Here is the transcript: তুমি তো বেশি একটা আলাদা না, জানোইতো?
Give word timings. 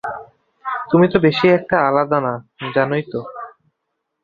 তুমি 0.89 1.05
তো 1.13 1.17
বেশি 1.25 1.45
একটা 1.57 1.75
আলাদা 1.87 2.17
না, 2.25 2.33
জানোইতো? 2.75 3.19